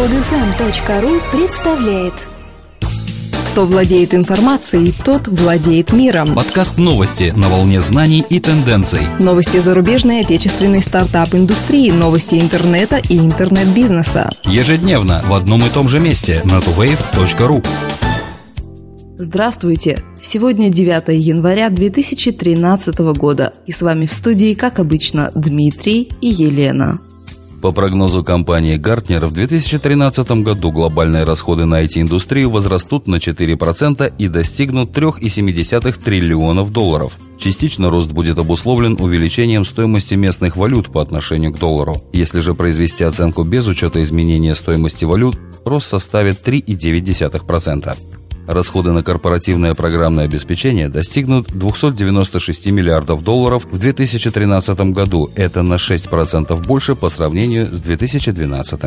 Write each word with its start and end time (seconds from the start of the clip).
Подфм.ру 0.00 1.20
представляет 1.30 2.14
Кто 3.52 3.66
владеет 3.66 4.14
информацией, 4.14 4.94
тот 5.04 5.28
владеет 5.28 5.92
миром. 5.92 6.34
Подкаст 6.34 6.78
новости 6.78 7.34
на 7.36 7.50
волне 7.50 7.82
знаний 7.82 8.24
и 8.26 8.40
тенденций. 8.40 9.00
Новости 9.18 9.58
зарубежной 9.58 10.20
и 10.20 10.24
отечественной 10.24 10.80
стартап-индустрии, 10.80 11.90
новости 11.90 12.36
интернета 12.36 12.96
и 12.96 13.18
интернет-бизнеса. 13.18 14.30
Ежедневно 14.44 15.22
в 15.26 15.34
одном 15.34 15.66
и 15.66 15.68
том 15.68 15.86
же 15.86 16.00
месте 16.00 16.40
на 16.44 16.60
tuwave.ru. 16.60 17.62
Здравствуйте! 19.18 20.02
Сегодня 20.22 20.70
9 20.70 21.08
января 21.08 21.68
2013 21.68 22.98
года. 23.18 23.52
И 23.66 23.72
с 23.72 23.82
вами 23.82 24.06
в 24.06 24.14
студии, 24.14 24.54
как 24.54 24.78
обычно, 24.78 25.30
Дмитрий 25.34 26.10
и 26.22 26.28
Елена. 26.28 27.00
По 27.60 27.72
прогнозу 27.72 28.24
компании 28.24 28.78
Gartner, 28.78 29.26
в 29.26 29.32
2013 29.32 30.30
году 30.42 30.72
глобальные 30.72 31.24
расходы 31.24 31.66
на 31.66 31.82
IT-индустрию 31.82 32.48
возрастут 32.50 33.06
на 33.06 33.16
4% 33.16 34.14
и 34.16 34.28
достигнут 34.28 34.96
3,7 34.96 36.02
триллионов 36.02 36.72
долларов. 36.72 37.18
Частично 37.38 37.90
рост 37.90 38.12
будет 38.12 38.38
обусловлен 38.38 38.96
увеличением 38.98 39.66
стоимости 39.66 40.14
местных 40.14 40.56
валют 40.56 40.90
по 40.90 41.02
отношению 41.02 41.52
к 41.52 41.58
доллару. 41.58 42.02
Если 42.14 42.40
же 42.40 42.54
произвести 42.54 43.04
оценку 43.04 43.44
без 43.44 43.66
учета 43.66 44.02
изменения 44.02 44.54
стоимости 44.54 45.04
валют, 45.04 45.38
рост 45.66 45.86
составит 45.86 46.46
3,9%. 46.46 48.19
Расходы 48.50 48.90
на 48.90 49.04
корпоративное 49.04 49.74
программное 49.74 50.24
обеспечение 50.24 50.88
достигнут 50.88 51.46
296 51.52 52.66
миллиардов 52.72 53.22
долларов 53.22 53.64
в 53.70 53.78
2013 53.78 54.80
году. 54.92 55.30
Это 55.36 55.62
на 55.62 55.74
6% 55.74 56.66
больше 56.66 56.96
по 56.96 57.10
сравнению 57.10 57.72
с 57.72 57.80
2012. 57.80 58.80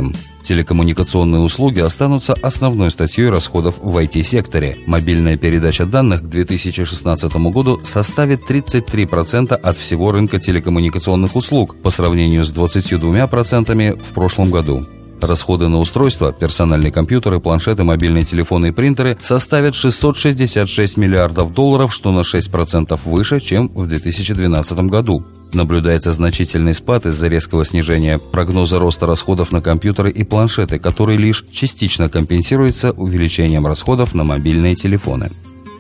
Телекоммуникационные 0.44 1.41
услуги 1.41 1.80
останутся 1.80 2.34
основной 2.34 2.91
статьей 2.91 3.30
расходов 3.30 3.76
в 3.81 3.95
IT-секторе. 3.95 4.80
Мобильная 4.86 5.38
передача 5.38 5.86
данных 5.86 6.23
к 6.23 6.25
2016 6.27 7.33
году 7.33 7.80
составит 7.86 8.42
33% 8.42 9.53
от 9.53 9.77
всего 9.77 10.11
рынка 10.11 10.39
телекоммуникационных 10.39 11.38
услуг 11.38 11.77
по 11.81 11.89
сравнению 11.89 12.44
с 12.44 12.53
22% 12.53 13.98
в 13.98 14.14
прошлом 14.14 14.52
году. 14.52 14.83
Расходы 15.25 15.69
на 15.69 15.79
устройства, 15.79 16.33
персональные 16.33 16.91
компьютеры, 16.91 17.39
планшеты, 17.39 17.85
мобильные 17.85 18.25
телефоны 18.25 18.67
и 18.67 18.71
принтеры 18.71 19.17
составят 19.21 19.73
666 19.73 20.97
миллиардов 20.97 21.53
долларов, 21.53 21.93
что 21.93 22.11
на 22.11 22.21
6% 22.21 22.99
выше, 23.05 23.39
чем 23.39 23.69
в 23.69 23.88
2012 23.88 24.77
году. 24.80 25.23
Наблюдается 25.53 26.11
значительный 26.11 26.73
спад 26.73 27.05
из-за 27.05 27.30
резкого 27.30 27.63
снижения 27.63 28.17
прогноза 28.17 28.80
роста 28.80 29.05
расходов 29.05 29.53
на 29.53 29.61
компьютеры 29.61 30.11
и 30.11 30.25
планшеты, 30.25 30.77
который 30.77 31.15
лишь 31.15 31.45
частично 31.52 32.09
компенсируется 32.09 32.91
увеличением 32.91 33.65
расходов 33.65 34.13
на 34.13 34.25
мобильные 34.25 34.75
телефоны. 34.75 35.30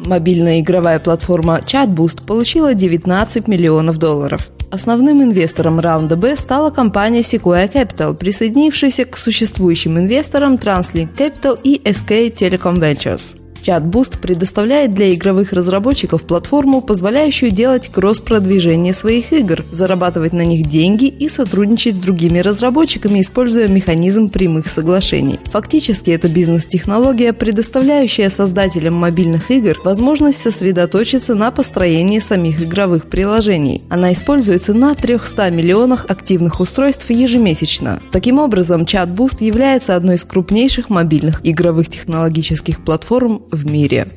Мобильная 0.05 0.61
игровая 0.61 0.99
платформа 0.99 1.59
ChatBoost 1.65 2.25
получила 2.25 2.73
19 2.73 3.47
миллионов 3.49 3.97
долларов. 3.97 4.52
Основным 4.73 5.21
инвестором 5.21 5.79
раунда 5.79 6.17
Б 6.17 6.35
стала 6.35 6.71
компания 6.71 7.21
Sequoia 7.21 7.71
Capital, 7.71 8.15
присоединившаяся 8.15 9.05
к 9.05 9.17
существующим 9.17 9.99
инвесторам 9.99 10.55
TransLink 10.55 11.09
Capital 11.15 11.59
и 11.63 11.79
SK 11.85 12.33
Telecom 12.33 12.79
Ventures. 12.79 13.42
ChatBoost 13.63 14.19
предоставляет 14.19 14.93
для 14.93 15.13
игровых 15.13 15.53
разработчиков 15.53 16.23
платформу, 16.23 16.81
позволяющую 16.81 17.49
делать 17.49 17.87
кросс-продвижение 17.87 18.93
своих 18.93 19.31
игр, 19.31 19.63
зарабатывать 19.71 20.33
на 20.33 20.43
них 20.43 20.67
деньги 20.67 21.05
и 21.05 21.29
сотрудничать 21.29 21.95
с 21.95 21.99
другими 21.99 22.39
разработчиками, 22.39 23.21
используя 23.21 23.69
механизм 23.69 24.27
прямых 24.27 24.69
соглашений. 24.69 25.39
Фактически 25.51 26.11
это 26.11 26.27
бизнес-технология, 26.27 27.31
предоставляющая 27.31 28.29
создателям 28.29 28.95
мобильных 28.95 29.49
игр 29.49 29.79
возможность 29.83 30.41
сосредоточиться 30.41 31.33
на 31.33 31.51
построении 31.51 32.19
самих 32.19 32.61
игровых 32.61 33.05
приложений. 33.05 33.83
Она 33.89 34.11
используется 34.11 34.73
на 34.73 34.93
300 34.93 35.51
миллионах 35.51 36.05
активных 36.09 36.59
устройств 36.59 37.09
ежемесячно. 37.09 38.01
Таким 38.11 38.39
образом, 38.39 38.81
ChatBoost 38.81 39.43
является 39.43 39.95
одной 39.95 40.15
из 40.15 40.25
крупнейших 40.25 40.89
мобильных 40.89 41.39
игровых 41.45 41.87
технологических 41.89 42.83
платформ 42.83 43.41
в 43.53 43.69
мире. 43.69 44.07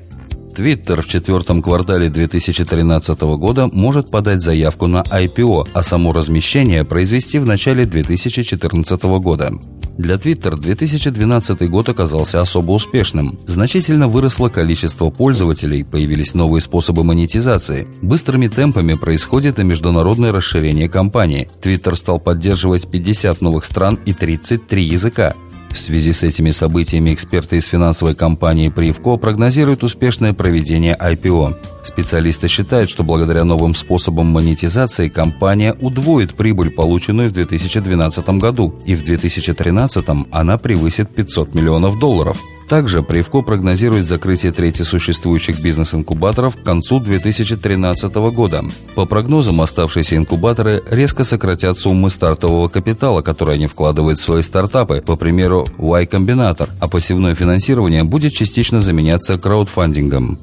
Твиттер 0.56 1.02
в 1.02 1.06
четвертом 1.06 1.60
квартале 1.60 2.08
2013 2.08 3.20
года 3.36 3.68
может 3.70 4.10
подать 4.10 4.40
заявку 4.40 4.86
на 4.86 5.02
IPO, 5.02 5.68
а 5.74 5.82
само 5.82 6.12
размещение 6.12 6.82
произвести 6.82 7.38
в 7.38 7.44
начале 7.46 7.84
2014 7.84 9.02
года. 9.20 9.52
Для 9.98 10.16
Twitter 10.16 10.56
2012 10.56 11.70
год 11.70 11.88
оказался 11.88 12.40
особо 12.42 12.72
успешным. 12.72 13.38
Значительно 13.46 14.08
выросло 14.08 14.48
количество 14.48 15.10
пользователей, 15.10 15.84
появились 15.84 16.34
новые 16.34 16.60
способы 16.60 17.02
монетизации. 17.02 17.88
Быстрыми 18.02 18.48
темпами 18.48 18.94
происходит 18.94 19.58
и 19.58 19.64
международное 19.64 20.32
расширение 20.32 20.88
компании. 20.88 21.50
Twitter 21.62 21.96
стал 21.96 22.18
поддерживать 22.18 22.90
50 22.90 23.40
новых 23.40 23.64
стран 23.64 23.98
и 24.04 24.12
33 24.12 24.84
языка. 24.84 25.34
В 25.76 25.78
связи 25.78 26.14
с 26.14 26.22
этими 26.22 26.52
событиями 26.52 27.12
эксперты 27.12 27.58
из 27.58 27.66
финансовой 27.66 28.14
компании 28.14 28.70
Привко 28.70 29.18
прогнозируют 29.18 29.84
успешное 29.84 30.32
проведение 30.32 30.96
IPO. 30.98 31.54
Специалисты 31.86 32.48
считают, 32.48 32.90
что 32.90 33.04
благодаря 33.04 33.44
новым 33.44 33.72
способам 33.76 34.26
монетизации 34.26 35.08
компания 35.08 35.72
удвоит 35.80 36.34
прибыль, 36.34 36.70
полученную 36.70 37.30
в 37.30 37.32
2012 37.32 38.28
году, 38.40 38.74
и 38.84 38.96
в 38.96 39.04
2013 39.04 40.04
она 40.32 40.58
превысит 40.58 41.14
500 41.14 41.54
миллионов 41.54 42.00
долларов. 42.00 42.42
Также 42.68 43.04
Привко 43.04 43.42
прогнозирует 43.42 44.08
закрытие 44.08 44.50
трети 44.50 44.82
существующих 44.82 45.60
бизнес-инкубаторов 45.60 46.56
к 46.56 46.64
концу 46.64 46.98
2013 46.98 48.12
года. 48.32 48.64
По 48.96 49.06
прогнозам, 49.06 49.60
оставшиеся 49.60 50.16
инкубаторы 50.16 50.82
резко 50.90 51.22
сократят 51.22 51.78
суммы 51.78 52.10
стартового 52.10 52.66
капитала, 52.66 53.22
который 53.22 53.54
они 53.54 53.66
вкладывают 53.66 54.18
в 54.18 54.22
свои 54.22 54.42
стартапы, 54.42 55.02
по 55.06 55.14
примеру 55.14 55.68
Y-комбинатор, 55.78 56.68
а 56.80 56.88
посевное 56.88 57.36
финансирование 57.36 58.02
будет 58.02 58.32
частично 58.32 58.80
заменяться 58.80 59.38
краудфандингом. 59.38 60.36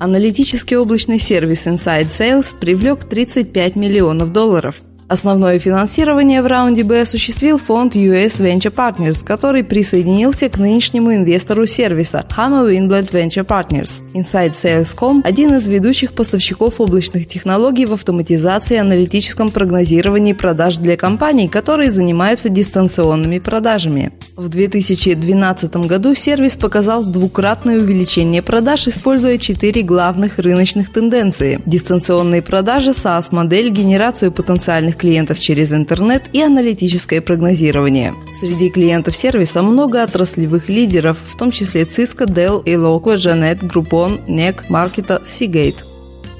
Аналитический 0.00 0.78
облачный 0.78 1.18
сервис 1.18 1.66
Inside 1.66 2.06
Sales 2.06 2.58
привлек 2.58 3.04
35 3.04 3.76
миллионов 3.76 4.32
долларов– 4.32 4.76
Основное 5.10 5.58
финансирование 5.58 6.40
в 6.40 6.46
раунде 6.46 6.84
Б 6.84 7.00
осуществил 7.00 7.58
фонд 7.58 7.96
US 7.96 8.38
Venture 8.38 8.72
Partners, 8.72 9.24
который 9.24 9.64
присоединился 9.64 10.48
к 10.48 10.56
нынешнему 10.56 11.12
инвестору 11.12 11.66
сервиса 11.66 12.24
Hammer 12.36 12.70
Winblad 12.70 13.10
Venture 13.10 13.44
Partners. 13.44 14.02
Inside 14.14 14.52
Sales.com– 14.52 15.22
один 15.24 15.54
из 15.54 15.66
ведущих 15.66 16.12
поставщиков 16.12 16.80
облачных 16.80 17.26
технологий 17.26 17.86
в 17.86 17.94
автоматизации 17.94 18.76
и 18.76 18.78
аналитическом 18.78 19.50
прогнозировании 19.50 20.32
продаж 20.32 20.76
для 20.76 20.96
компаний, 20.96 21.48
которые 21.48 21.90
занимаются 21.90 22.48
дистанционными 22.48 23.40
продажами. 23.40 24.12
В 24.36 24.48
2012 24.48 25.76
году 25.88 26.14
сервис 26.14 26.54
показал 26.54 27.04
двукратное 27.04 27.80
увеличение 27.80 28.42
продаж, 28.42 28.86
используя 28.86 29.38
четыре 29.38 29.82
главных 29.82 30.38
рыночных 30.38 30.92
тенденции– 30.92 31.60
дистанционные 31.66 32.42
продажи, 32.42 32.90
SaaS-модель, 32.90 33.70
генерацию 33.70 34.30
потенциальных 34.30 34.99
клиентов 35.00 35.40
через 35.40 35.72
интернет 35.72 36.22
и 36.32 36.40
аналитическое 36.42 37.20
прогнозирование. 37.20 38.14
Среди 38.38 38.70
клиентов 38.70 39.16
сервиса 39.16 39.62
много 39.62 40.02
отраслевых 40.02 40.68
лидеров, 40.68 41.16
в 41.26 41.36
том 41.36 41.50
числе 41.50 41.82
Cisco, 41.82 42.26
Dell, 42.26 42.62
Eloqua, 42.64 43.16
Janet, 43.16 43.60
Groupon, 43.60 44.26
NEC, 44.28 44.68
Marketo, 44.68 45.20
Seagate. 45.26 45.89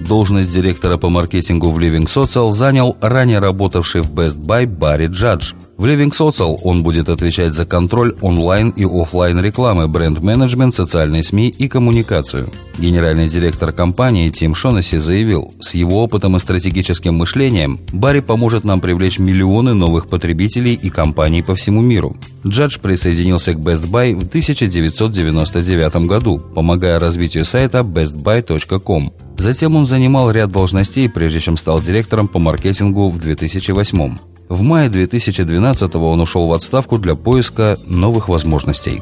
Должность 0.00 0.53
директора 0.53 0.97
по 0.97 1.11
маркетингу 1.11 1.71
в 1.71 1.78
Living 1.78 2.06
Social 2.06 2.50
занял 2.50 2.97
ранее 3.00 3.38
работавший 3.38 4.00
в 4.00 4.11
Best 4.12 4.41
Buy 4.41 4.66
Барри 4.66 5.06
Джадж. 5.09 5.53
В 5.77 5.84
Living 5.84 6.11
Social 6.11 6.56
он 6.62 6.83
будет 6.83 7.09
отвечать 7.09 7.53
за 7.53 7.66
контроль 7.66 8.15
онлайн 8.21 8.71
и 8.71 8.84
офлайн 8.84 9.41
рекламы, 9.41 9.89
бренд-менеджмент, 9.89 10.74
социальные 10.74 11.22
СМИ 11.22 11.48
и 11.48 11.69
коммуникацию. 11.69 12.51
Генеральный 12.78 13.28
директор 13.28 13.72
компании 13.72 14.30
Тим 14.30 14.54
Шонесси 14.54 14.98
заявил, 14.98 15.53
с 15.60 15.74
его 15.74 16.03
опытом 16.03 16.36
и 16.36 16.39
стратегическим 16.39 17.15
мышлением 17.15 17.80
Барри 17.92 18.21
поможет 18.21 18.65
нам 18.65 18.80
привлечь 18.80 19.19
миллионы 19.19 19.74
новых 19.74 20.09
потребителей 20.09 20.74
и 20.74 20.89
компаний 20.89 21.42
по 21.42 21.54
всему 21.54 21.83
миру. 21.83 22.16
Джадж 22.47 22.78
присоединился 22.78 23.53
к 23.53 23.59
Best 23.59 23.91
Buy 23.91 24.15
в 24.15 24.27
1999 24.28 26.07
году, 26.07 26.39
помогая 26.54 26.98
развитию 26.98 27.45
сайта 27.45 27.80
bestbuy.com. 27.80 29.13
Затем 29.41 29.75
он 29.75 29.87
занимал 29.87 30.31
ряд 30.31 30.53
должностей, 30.53 31.09
прежде 31.09 31.41
чем 31.41 31.57
стал 31.57 31.81
директором 31.81 32.28
по 32.28 32.39
маркетингу 32.39 33.09
в 33.09 33.19
2008. 33.19 34.19
В 34.51 34.63
мае 34.63 34.91
2012 34.91 35.95
он 35.95 36.21
ушел 36.21 36.47
в 36.47 36.53
отставку 36.53 36.98
для 36.98 37.15
поиска 37.15 37.78
новых 37.87 38.28
возможностей. 38.28 39.01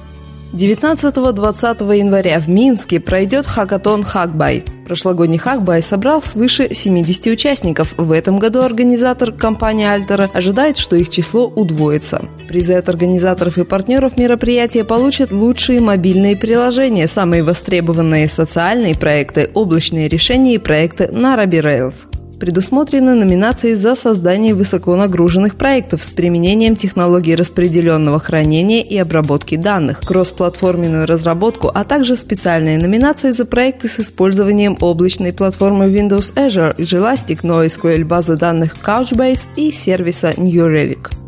19-20 0.53 1.97
января 1.97 2.41
в 2.41 2.49
Минске 2.49 3.01
пройдет 3.01 3.47
хакатон 3.47 4.03
«Хакбай». 4.03 4.65
Прошлогодний 4.87 5.37
«Хакбай» 5.37 5.83
собрал 5.83 6.23
свыше 6.23 6.75
70 6.75 7.27
участников. 7.27 7.93
В 7.99 8.11
этом 8.13 8.39
году 8.39 8.63
организатор 8.63 9.31
компания 9.31 9.93
«Альтера» 9.93 10.31
ожидает, 10.33 10.79
что 10.79 10.97
их 10.97 11.11
число 11.11 11.47
удвоится. 11.47 12.23
Призы 12.49 12.73
от 12.73 12.89
организаторов 12.89 13.59
и 13.59 13.65
партнеров 13.65 14.17
мероприятия 14.17 14.85
получат 14.85 15.33
лучшие 15.33 15.81
мобильные 15.81 16.37
приложения, 16.37 17.07
самые 17.07 17.43
востребованные 17.43 18.29
социальные 18.29 18.95
проекты, 18.95 19.51
облачные 19.53 20.09
решения 20.09 20.55
и 20.55 20.59
проекты 20.59 21.09
на 21.09 21.37
Ruby 21.37 21.61
Rails 21.63 22.18
предусмотрены 22.39 23.15
номинации 23.15 23.75
за 23.75 23.95
создание 23.95 24.55
высоконагруженных 24.55 25.57
проектов 25.57 26.03
с 26.03 26.11
применением 26.11 26.77
технологий 26.77 27.35
распределенного 27.35 28.19
хранения 28.19 28.83
и 28.83 28.97
обработки 28.97 29.57
данных, 29.57 30.01
кроссплатформенную 30.01 31.07
разработку, 31.07 31.71
а 31.73 31.85
также 31.85 32.17
специальные 32.17 32.79
номинации 32.79 33.31
за 33.31 33.45
проекты 33.45 33.89
с 33.89 34.01
использованием 34.01 34.77
облачной 34.81 35.33
платформы 35.33 35.87
Windows 35.87 36.35
Azure, 36.35 36.77
Elastic, 36.77 37.43
NoSQL 37.43 38.05
базы 38.05 38.37
данных 38.37 38.77
Couchbase 38.83 39.47
и 39.57 39.73
сервиса 39.73 40.33
New 40.37 40.69
Relic. 40.69 41.28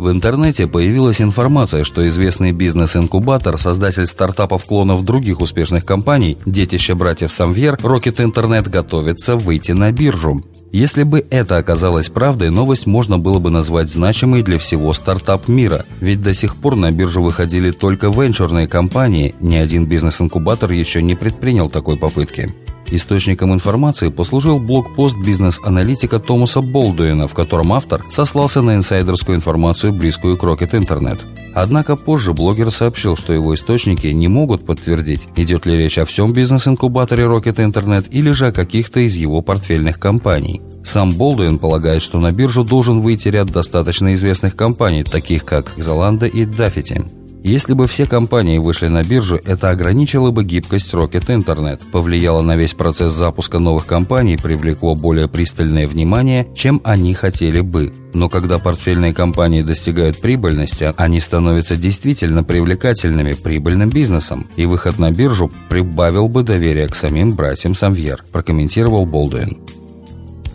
В 0.00 0.10
интернете 0.10 0.66
появилась 0.66 1.20
информация, 1.20 1.84
что 1.84 2.08
известный 2.08 2.52
бизнес-инкубатор, 2.52 3.58
создатель 3.58 4.06
стартапов-клонов 4.06 5.04
других 5.04 5.42
успешных 5.42 5.84
компаний, 5.84 6.38
детище 6.46 6.94
братьев 6.94 7.30
Самвер, 7.30 7.74
Rocket 7.74 8.16
Internet 8.16 8.70
готовится 8.70 9.36
выйти 9.36 9.72
на 9.72 9.92
биржу. 9.92 10.42
Если 10.72 11.02
бы 11.02 11.26
это 11.28 11.58
оказалось 11.58 12.08
правдой, 12.08 12.48
новость 12.48 12.86
можно 12.86 13.18
было 13.18 13.40
бы 13.40 13.50
назвать 13.50 13.90
значимой 13.90 14.42
для 14.42 14.58
всего 14.58 14.94
стартап 14.94 15.48
мира. 15.48 15.84
Ведь 16.00 16.22
до 16.22 16.32
сих 16.32 16.56
пор 16.56 16.76
на 16.76 16.90
биржу 16.90 17.20
выходили 17.20 17.70
только 17.70 18.06
венчурные 18.06 18.68
компании, 18.68 19.34
ни 19.38 19.56
один 19.56 19.84
бизнес-инкубатор 19.84 20.72
еще 20.72 21.02
не 21.02 21.14
предпринял 21.14 21.68
такой 21.68 21.98
попытки. 21.98 22.48
Источником 22.90 23.54
информации 23.54 24.08
послужил 24.08 24.58
блокпост 24.58 25.16
бизнес-аналитика 25.16 26.18
Томаса 26.18 26.60
Болдуина, 26.60 27.28
в 27.28 27.34
котором 27.34 27.72
автор 27.72 28.02
сослался 28.10 28.62
на 28.62 28.74
инсайдерскую 28.74 29.36
информацию, 29.36 29.92
близкую 29.92 30.36
к 30.36 30.42
Rocket 30.42 30.72
Internet. 30.72 31.20
Однако 31.54 31.96
позже 31.96 32.32
блогер 32.32 32.70
сообщил, 32.70 33.16
что 33.16 33.32
его 33.32 33.54
источники 33.54 34.08
не 34.08 34.28
могут 34.28 34.66
подтвердить, 34.66 35.28
идет 35.36 35.66
ли 35.66 35.76
речь 35.76 35.98
о 35.98 36.04
всем 36.04 36.32
бизнес-инкубаторе 36.32 37.24
Rocket 37.24 37.56
Internet 37.56 38.08
или 38.10 38.30
же 38.32 38.48
о 38.48 38.52
каких-то 38.52 39.00
из 39.00 39.16
его 39.16 39.40
портфельных 39.40 39.98
компаний. 39.98 40.60
Сам 40.84 41.12
Болдуин 41.12 41.58
полагает, 41.58 42.02
что 42.02 42.18
на 42.18 42.32
биржу 42.32 42.64
должен 42.64 43.00
выйти 43.00 43.28
ряд 43.28 43.50
достаточно 43.50 44.14
известных 44.14 44.56
компаний, 44.56 45.04
таких 45.04 45.44
как 45.44 45.72
Золанда 45.76 46.26
и 46.26 46.44
Даффити. 46.44 47.04
Если 47.42 47.72
бы 47.72 47.86
все 47.86 48.04
компании 48.04 48.58
вышли 48.58 48.88
на 48.88 49.02
биржу, 49.02 49.40
это 49.42 49.70
ограничило 49.70 50.30
бы 50.30 50.44
гибкость 50.44 50.92
Rocket 50.92 51.26
Internet, 51.26 51.80
повлияло 51.90 52.42
на 52.42 52.54
весь 52.54 52.74
процесс 52.74 53.14
запуска 53.14 53.58
новых 53.58 53.86
компаний, 53.86 54.36
привлекло 54.36 54.94
более 54.94 55.26
пристальное 55.26 55.88
внимание, 55.88 56.46
чем 56.54 56.82
они 56.84 57.14
хотели 57.14 57.60
бы. 57.60 57.94
Но 58.12 58.28
когда 58.28 58.58
портфельные 58.58 59.14
компании 59.14 59.62
достигают 59.62 60.20
прибыльности, 60.20 60.92
они 60.96 61.18
становятся 61.18 61.76
действительно 61.76 62.44
привлекательными, 62.44 63.32
прибыльным 63.32 63.88
бизнесом, 63.88 64.46
и 64.56 64.66
выход 64.66 64.98
на 64.98 65.10
биржу 65.10 65.50
прибавил 65.70 66.28
бы 66.28 66.42
доверие 66.42 66.88
к 66.88 66.94
самим 66.94 67.34
братьям 67.34 67.74
Самвьер, 67.74 68.22
прокомментировал 68.32 69.06
Болдуин. 69.06 69.60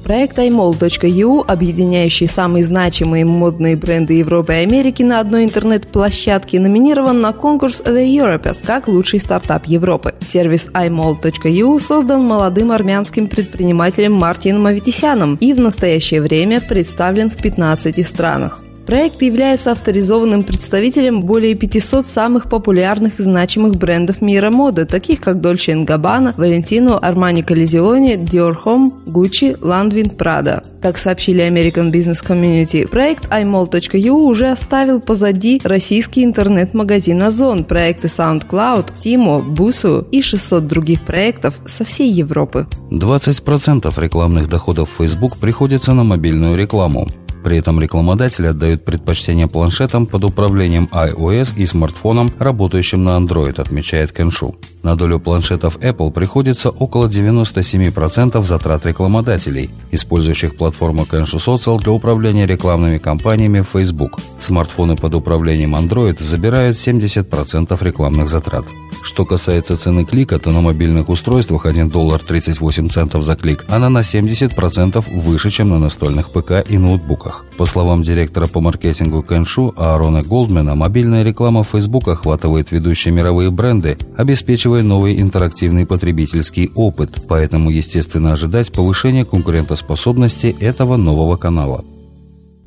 Проект 0.06 0.38
imall.eu, 0.38 1.44
объединяющий 1.48 2.28
самые 2.28 2.64
значимые 2.64 3.26
модные 3.26 3.76
бренды 3.76 4.14
Европы 4.14 4.54
и 4.54 4.58
Америки 4.58 5.02
на 5.02 5.20
одной 5.20 5.46
интернет-площадке, 5.46 6.60
номинирован 6.60 7.22
на 7.22 7.34
конкурс 7.34 7.82
The 7.82 8.06
Europeans 8.06 8.64
как 8.64 8.88
лучший 8.88 9.20
стартап 9.20 9.66
Европы. 9.66 10.14
Сервис 10.20 10.70
imall.eu 10.76 11.80
создан 11.80 12.24
молодым 12.24 12.72
армянским 12.72 13.28
предпринимателем 13.28 14.14
Мартином 14.14 14.68
Аветисяном 14.68 15.38
и 15.42 15.54
в 15.54 15.60
настоящее 15.60 16.22
время 16.22 16.62
представлен 16.62 17.32
в 17.32 17.38
15 17.38 18.08
странах. 18.08 18.62
Проект 18.86 19.24
является 19.24 19.72
авторизованным 19.72 20.44
представителем 20.44 21.22
более 21.22 21.56
500 21.56 22.06
самых 22.06 22.50
популярных 22.50 23.20
и 23.20 23.24
значимых 23.24 23.78
брендов 23.78 24.22
мира 24.22 24.52
моды, 24.52 24.86
таких 24.86 25.22
как 25.22 25.38
Dolce 25.38 25.84
Gabbana, 25.86 26.36
Valentino, 26.36 27.02
Armani 27.02 27.44
Collezione, 27.44 28.16
Dior 28.16 28.56
Home, 28.64 28.92
Gucci, 29.08 29.60
Landvin, 29.60 30.16
Prada. 30.16 30.64
Как 30.82 31.00
сообщили 31.00 31.42
American 31.42 31.92
Business 31.92 32.24
Community, 32.24 32.88
проект 32.88 33.26
imall.eu 33.32 34.12
уже 34.12 34.52
оставил 34.52 35.00
позади 35.02 35.60
российский 35.64 36.24
интернет-магазин 36.24 37.24
Озон, 37.24 37.64
проекты 37.64 38.08
SoundCloud, 38.08 38.94
Timo, 39.04 39.44
Busu 39.44 40.08
и 40.12 40.22
600 40.22 40.68
других 40.68 41.02
проектов 41.02 41.56
со 41.66 41.86
всей 41.86 42.12
Европы. 42.12 42.68
20% 42.92 44.00
рекламных 44.00 44.48
доходов 44.48 44.90
Facebook 44.96 45.38
приходится 45.38 45.94
на 45.94 46.04
мобильную 46.04 46.56
рекламу. 46.56 47.08
При 47.46 47.58
этом 47.58 47.80
рекламодатели 47.80 48.48
отдают 48.48 48.84
предпочтение 48.86 49.48
планшетам 49.48 50.08
под 50.08 50.24
управлением 50.24 50.90
iOS 50.92 51.54
и 51.56 51.68
смартфонам, 51.68 52.32
работающим 52.40 53.04
на 53.04 53.12
Android, 53.20 53.62
отмечает 53.62 54.12
Кеншу. 54.12 54.56
На 54.82 54.96
долю 54.96 55.20
планшетов 55.20 55.78
Apple 55.78 56.12
приходится 56.12 56.72
около 56.72 57.08
97% 57.08 58.44
затрат 58.44 58.88
рекламодателей, 58.88 59.70
использующих 59.92 60.58
платформу 60.58 61.04
Kensho 61.04 61.38
Social 61.38 61.80
для 61.80 61.92
управления 61.92 62.48
рекламными 62.48 62.98
кампаниями 62.98 63.60
в 63.60 63.68
Facebook. 63.68 64.20
Смартфоны 64.40 64.96
под 64.96 65.14
управлением 65.14 65.76
Android 65.76 66.20
забирают 66.20 66.78
70% 66.78 67.78
рекламных 67.84 68.28
затрат. 68.28 68.66
Что 69.04 69.24
касается 69.24 69.78
цены 69.78 70.04
клика, 70.04 70.40
то 70.40 70.50
на 70.50 70.62
мобильных 70.62 71.10
устройствах 71.10 71.68
1 71.68 71.90
доллар 71.90 72.20
38 72.20 72.90
центов 72.90 73.24
за 73.24 73.36
клик, 73.36 73.66
она 73.70 73.90
на 73.90 74.00
70% 74.00 75.04
выше, 75.20 75.52
чем 75.52 75.70
на 75.70 75.80
настольных 75.80 76.32
ПК 76.32 76.64
и 76.68 76.78
ноутбуках. 76.78 77.35
По 77.58 77.66
словам 77.66 78.02
директора 78.02 78.48
по 78.48 78.62
маркетингу 78.62 79.24
Кэншу 79.24 79.74
Аарона 79.78 80.22
Голдмена, 80.22 80.76
мобильная 80.76 81.24
реклама 81.24 81.64
в 81.64 81.70
Facebook 81.70 82.08
охватывает 82.08 82.72
ведущие 82.72 83.14
мировые 83.14 83.52
бренды, 83.52 83.98
обеспечивая 84.18 84.84
новый 84.84 85.22
интерактивный 85.22 85.86
потребительский 85.86 86.72
опыт, 86.76 87.26
поэтому 87.28 87.70
естественно 87.70 88.32
ожидать 88.32 88.72
повышения 88.72 89.26
конкурентоспособности 89.26 90.56
этого 90.60 90.98
нового 90.98 91.38
канала. 91.38 91.84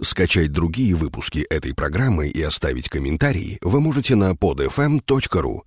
Скачать 0.00 0.52
другие 0.52 0.94
выпуски 0.94 1.40
этой 1.50 1.74
программы 1.74 2.28
и 2.28 2.40
оставить 2.40 2.88
комментарии 2.88 3.58
вы 3.62 3.80
можете 3.80 4.14
на 4.14 4.30
podfm.ru. 4.30 5.62